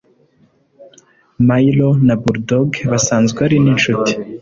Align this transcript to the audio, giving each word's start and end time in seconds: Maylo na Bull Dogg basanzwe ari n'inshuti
Maylo 1.47 1.89
na 2.05 2.15
Bull 2.21 2.39
Dogg 2.49 2.71
basanzwe 2.91 3.39
ari 3.47 3.57
n'inshuti 3.63 4.11